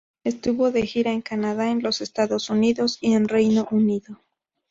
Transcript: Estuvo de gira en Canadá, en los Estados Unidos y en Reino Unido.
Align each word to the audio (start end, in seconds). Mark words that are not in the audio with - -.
Estuvo 0.23 0.71
de 0.71 0.87
gira 0.87 1.11
en 1.11 1.21
Canadá, 1.21 1.69
en 1.69 1.83
los 1.83 2.01
Estados 2.01 2.49
Unidos 2.49 2.97
y 3.01 3.13
en 3.13 3.27
Reino 3.27 3.67
Unido. 3.69 4.19